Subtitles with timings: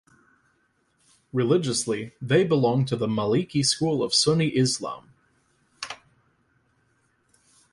[1.31, 5.13] Religiously, they belong to the Maliki school of Sunni Islam.